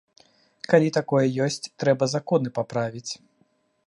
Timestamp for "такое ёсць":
0.97-1.59